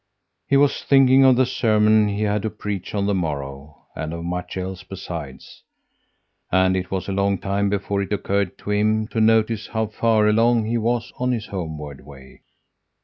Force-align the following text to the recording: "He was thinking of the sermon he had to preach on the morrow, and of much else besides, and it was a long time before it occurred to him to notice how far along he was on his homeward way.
"He 0.47 0.57
was 0.57 0.81
thinking 0.81 1.23
of 1.23 1.35
the 1.35 1.45
sermon 1.45 2.07
he 2.07 2.23
had 2.23 2.41
to 2.41 2.49
preach 2.49 2.95
on 2.95 3.05
the 3.05 3.13
morrow, 3.13 3.85
and 3.95 4.15
of 4.15 4.23
much 4.23 4.57
else 4.57 4.81
besides, 4.81 5.61
and 6.51 6.75
it 6.75 6.89
was 6.89 7.07
a 7.07 7.11
long 7.11 7.37
time 7.37 7.69
before 7.69 8.01
it 8.01 8.11
occurred 8.11 8.57
to 8.57 8.71
him 8.71 9.07
to 9.09 9.21
notice 9.21 9.67
how 9.67 9.85
far 9.85 10.27
along 10.27 10.65
he 10.65 10.79
was 10.79 11.13
on 11.19 11.31
his 11.31 11.45
homeward 11.45 12.03
way. 12.03 12.41